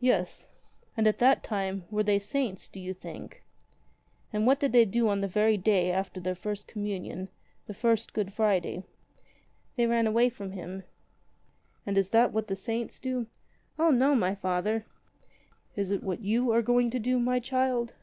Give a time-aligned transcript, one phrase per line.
[0.00, 0.44] "Yes.
[0.96, 3.44] And— at that time— were they saints, do you think?
[4.32, 7.28] What did they do on the very day after their First Communion—
[7.68, 8.82] the first Good Friday?"
[9.76, 10.82] "They ran away from Him."
[11.86, 13.28] "And is that what the saints do?"
[13.78, 14.84] "O no, my Father."
[15.76, 17.94] "Is it what you are going to do, my child